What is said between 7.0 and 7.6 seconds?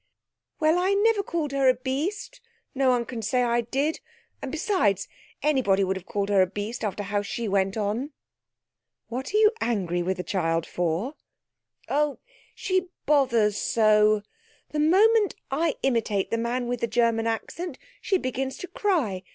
how she